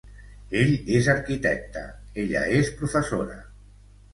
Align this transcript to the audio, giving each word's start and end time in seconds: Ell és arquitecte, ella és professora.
Ell 0.61 0.71
és 0.99 1.09
arquitecte, 1.13 1.83
ella 2.25 2.43
és 2.63 2.73
professora. 2.83 3.39